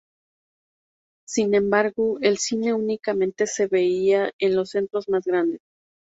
Sin 1.27 1.53
embargo, 1.53 2.17
el 2.21 2.39
cine 2.39 2.73
únicamente 2.73 3.45
se 3.45 3.67
veía 3.67 4.31
en 4.39 4.55
los 4.55 4.71
centros 4.71 5.07
más 5.09 5.25
grandes. 5.25 5.59